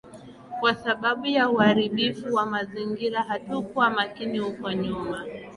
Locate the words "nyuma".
4.71-5.25